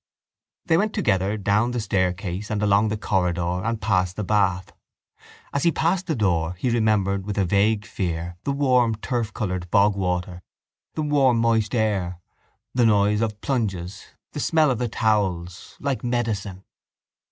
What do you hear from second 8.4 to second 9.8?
the warm turfcoloured